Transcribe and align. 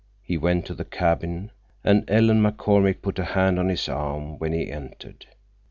He 0.23 0.35
went 0.35 0.65
to 0.65 0.73
the 0.73 0.83
cabin, 0.83 1.51
and 1.83 2.09
Ellen 2.09 2.41
McCormick 2.41 3.03
put 3.03 3.19
a 3.19 3.23
hand 3.23 3.59
on 3.59 3.69
his 3.69 3.87
arm 3.87 4.39
when 4.39 4.51
he 4.51 4.71
entered. 4.71 5.27